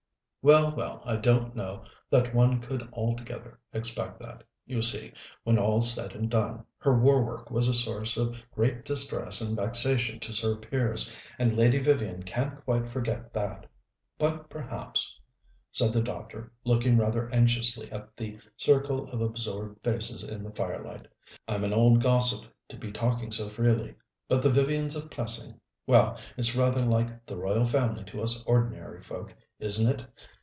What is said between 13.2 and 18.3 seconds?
that. But perhaps," said the doctor, looking rather anxiously at